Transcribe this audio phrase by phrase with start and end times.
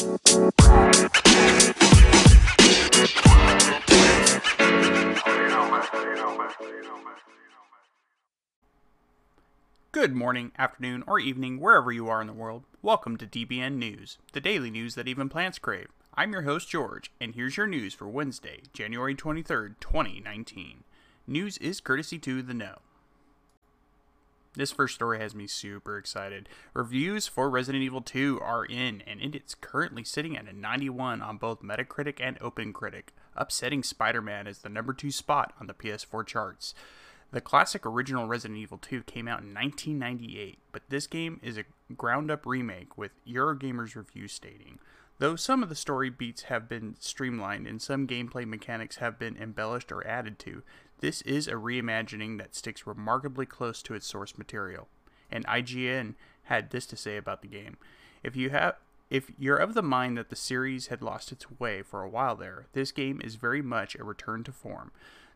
[0.00, 0.14] Good
[10.14, 12.64] morning, afternoon, or evening, wherever you are in the world.
[12.80, 15.88] Welcome to DBN News, the daily news that even plants crave.
[16.14, 20.84] I'm your host, George, and here's your news for Wednesday, January 23rd, 2019.
[21.26, 22.78] News is courtesy to The Know.
[24.54, 26.48] This first story has me super excited.
[26.74, 31.22] Reviews for Resident Evil 2 are in, and it is currently sitting at a 91
[31.22, 35.74] on both Metacritic and OpenCritic, upsetting Spider Man as the number 2 spot on the
[35.74, 36.74] PS4 charts.
[37.30, 41.64] The classic original Resident Evil 2 came out in 1998, but this game is a
[41.94, 44.80] ground up remake with Eurogamer's review stating
[45.20, 49.36] Though some of the story beats have been streamlined and some gameplay mechanics have been
[49.36, 50.62] embellished or added to,
[51.00, 54.88] this is a reimagining that sticks remarkably close to its source material.
[55.30, 57.76] And IGN had this to say about the game.
[58.22, 58.76] If you have
[59.10, 62.34] if you're of the mind that the series had lost its way for a while
[62.34, 64.90] there, this game is very much a return to form.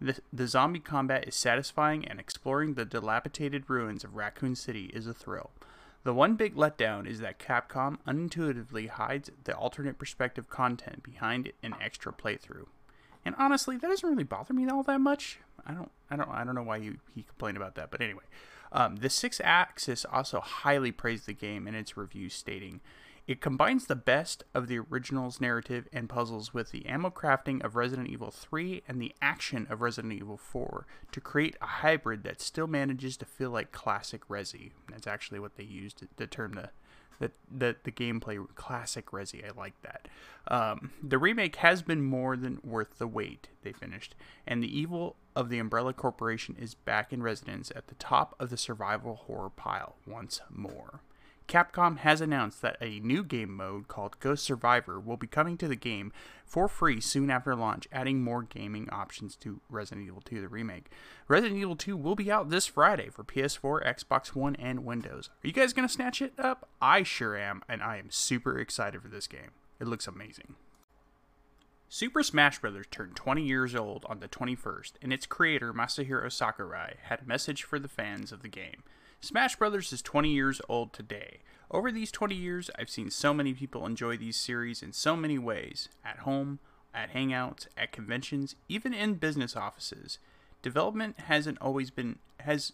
[0.00, 5.06] The, the zombie combat is satisfying, and exploring the dilapidated ruins of Raccoon City is
[5.06, 5.50] a thrill.
[6.08, 11.74] The one big letdown is that Capcom unintuitively hides the alternate perspective content behind an
[11.82, 12.64] extra playthrough.
[13.26, 15.38] And honestly, that doesn't really bother me all that much.
[15.66, 17.90] I don't, I don't, I don't know why he, he complained about that.
[17.90, 18.22] But anyway,
[18.72, 22.80] um, the SixthAxis also highly praised the game in its review, stating,
[23.28, 27.76] it combines the best of the original's narrative and puzzles with the ammo crafting of
[27.76, 32.40] Resident Evil 3 and the action of Resident Evil 4 to create a hybrid that
[32.40, 34.72] still manages to feel like classic Resi.
[34.90, 36.70] That's actually what they used to, term the
[37.20, 39.44] the, the, the gameplay classic Resi.
[39.44, 40.06] I like that.
[40.46, 44.14] Um, the remake has been more than worth the wait, they finished,
[44.46, 48.50] and the evil of the Umbrella Corporation is back in residence at the top of
[48.50, 51.00] the survival horror pile once more.
[51.48, 55.66] Capcom has announced that a new game mode called Ghost Survivor will be coming to
[55.66, 56.12] the game
[56.44, 60.90] for free soon after launch, adding more gaming options to Resident Evil 2 the remake.
[61.26, 65.30] Resident Evil 2 will be out this Friday for PS4, Xbox One, and Windows.
[65.42, 66.68] Are you guys going to snatch it up?
[66.82, 69.52] I sure am, and I am super excited for this game.
[69.80, 70.54] It looks amazing.
[71.88, 72.84] Super Smash Bros.
[72.90, 77.62] turned 20 years old on the 21st, and its creator, Masahiro Sakurai, had a message
[77.62, 78.82] for the fans of the game.
[79.20, 81.38] Smash Brothers is 20 years old today.
[81.70, 85.38] Over these 20 years, I've seen so many people enjoy these series in so many
[85.38, 86.60] ways at home,
[86.94, 90.18] at hangouts, at conventions, even in business offices.
[90.62, 92.72] Development hasn't always been has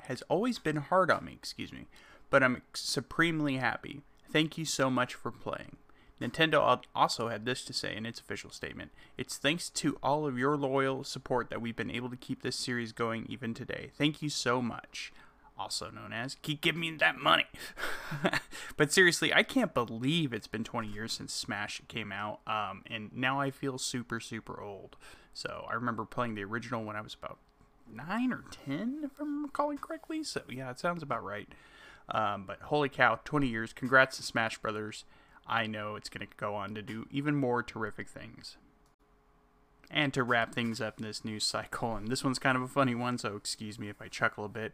[0.00, 1.86] has always been hard on me, excuse me,
[2.28, 4.02] but I'm supremely happy.
[4.30, 5.76] Thank you so much for playing.
[6.20, 10.38] Nintendo also had this to say in its official statement It's thanks to all of
[10.38, 13.90] your loyal support that we've been able to keep this series going even today.
[13.96, 15.10] Thank you so much
[15.60, 17.46] also known as keep giving me that money.
[18.76, 23.10] but seriously, I can't believe it's been 20 years since Smash came out, um, and
[23.14, 24.96] now I feel super super old.
[25.34, 27.38] So I remember playing the original when I was about
[27.92, 30.24] nine or 10, if I'm recalling correctly.
[30.24, 31.48] So yeah, it sounds about right.
[32.08, 33.72] Um, but holy cow, 20 years!
[33.72, 35.04] Congrats to Smash Brothers.
[35.46, 38.56] I know it's going to go on to do even more terrific things.
[39.90, 42.68] And to wrap things up in this news cycle, and this one's kind of a
[42.68, 44.72] funny one, so excuse me if I chuckle a bit.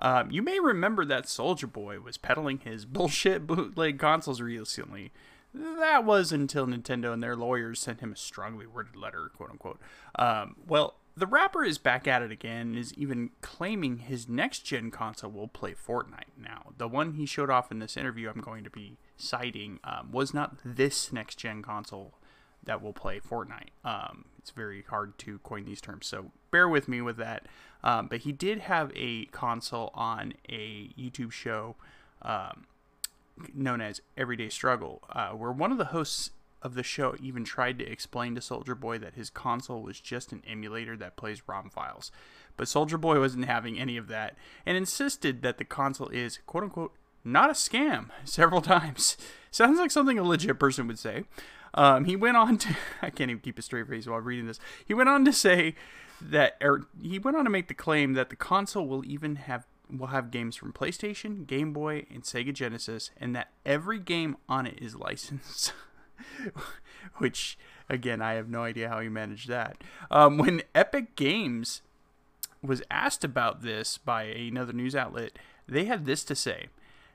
[0.00, 5.12] Um, you may remember that Soulja Boy was peddling his bullshit bootleg consoles recently.
[5.52, 9.80] That was until Nintendo and their lawyers sent him a strongly worded letter, quote unquote.
[10.14, 14.60] Um, well, the rapper is back at it again and is even claiming his next
[14.60, 16.72] gen console will play Fortnite now.
[16.78, 20.32] The one he showed off in this interview I'm going to be citing um, was
[20.32, 22.14] not this next gen console
[22.64, 23.70] that will play Fortnite.
[23.84, 27.46] Um, it's very hard to coin these terms, so bear with me with that.
[27.82, 31.76] Um, but he did have a console on a YouTube show
[32.22, 32.66] um,
[33.54, 36.30] known as Everyday Struggle, uh, where one of the hosts
[36.62, 40.32] of the show even tried to explain to Soulja Boy that his console was just
[40.32, 42.12] an emulator that plays ROM files.
[42.56, 46.64] But Soulja Boy wasn't having any of that and insisted that the console is, quote
[46.64, 46.92] unquote,
[47.24, 49.16] not a scam several times.
[49.50, 51.24] Sounds like something a legit person would say.
[51.74, 54.60] Um, he went on to, I can't even keep a straight face while reading this.
[54.84, 55.74] He went on to say
[56.20, 59.66] that, or he went on to make the claim that the console will even have
[59.90, 64.66] will have games from PlayStation, Game Boy, and Sega Genesis, and that every game on
[64.66, 65.72] it is licensed.
[67.16, 67.58] Which,
[67.88, 69.82] again, I have no idea how he managed that.
[70.10, 71.82] Um, when Epic Games
[72.62, 75.32] was asked about this by another news outlet,
[75.66, 76.66] they had this to say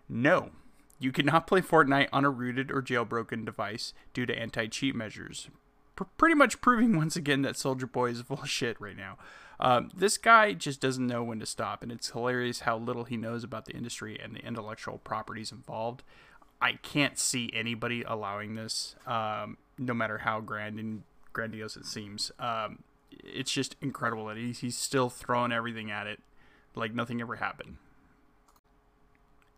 [0.09, 0.51] No,
[0.99, 5.49] you cannot play Fortnite on a rooted or jailbroken device due to anti cheat measures.
[5.97, 9.17] P- pretty much proving once again that Soulja Boy is full of shit right now.
[9.59, 13.15] Um, this guy just doesn't know when to stop, and it's hilarious how little he
[13.15, 16.03] knows about the industry and the intellectual properties involved.
[16.61, 22.31] I can't see anybody allowing this, um, no matter how grand and grandiose it seems.
[22.39, 26.21] Um, it's just incredible that he's, he's still throwing everything at it
[26.75, 27.77] like nothing ever happened.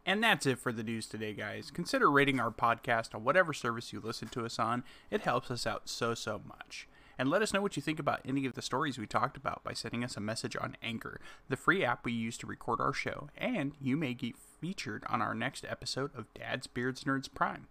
[0.07, 1.69] And that's it for the news today, guys.
[1.69, 4.85] Consider rating our podcast on whatever service you listen to us on.
[5.11, 6.87] It helps us out so, so much.
[7.19, 9.65] And let us know what you think about any of the stories we talked about
[9.65, 11.19] by sending us a message on Anchor,
[11.49, 15.21] the free app we use to record our show, and you may get featured on
[15.21, 17.67] our next episode of Dad's Beards Nerds Prime.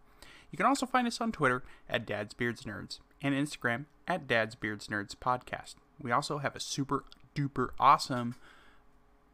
[0.51, 4.57] You can also find us on Twitter at Dad's Beards Nerds and Instagram at Dad's
[4.57, 5.77] Beards Nerds Podcast.
[5.99, 7.05] We also have a super
[7.35, 8.35] duper awesome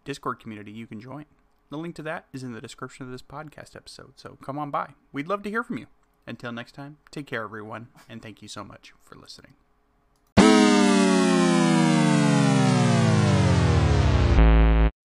[0.05, 1.25] Discord community you can join.
[1.72, 4.70] The link to that is in the description of this podcast episode, so come on
[4.70, 4.90] by.
[5.10, 5.86] We'd love to hear from you.
[6.26, 9.54] Until next time, take care, everyone, and thank you so much for listening.